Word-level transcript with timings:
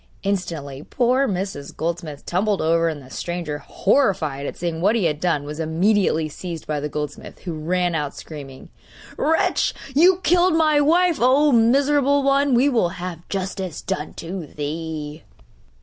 Instantly 0.23 0.81
poor 0.81 1.27
Mrs. 1.27 1.77
Goldsmith 1.77 2.25
tumbled 2.25 2.59
over; 2.59 2.89
and 2.89 3.03
the 3.03 3.11
stranger, 3.11 3.59
horrified 3.59 4.47
at 4.47 4.57
seeing 4.57 4.81
what 4.81 4.95
he 4.95 5.03
had 5.05 5.19
done, 5.19 5.43
was 5.43 5.59
immediately 5.59 6.27
seized 6.27 6.65
by 6.65 6.79
the 6.79 6.89
goldsmith, 6.89 7.41
who 7.41 7.53
ran 7.53 7.93
out 7.93 8.15
screaming: 8.15 8.69
'Wretch! 9.15 9.75
you 9.93 10.15
have 10.15 10.23
killed 10.23 10.55
my 10.55 10.81
wife! 10.81 11.19
Oh, 11.21 11.51
miserable 11.51 12.23
one; 12.23 12.55
we 12.55 12.67
will 12.67 12.89
have 12.97 13.29
justice 13.29 13.79
done 13.83 14.15
to 14.15 14.47
thee! 14.47 15.21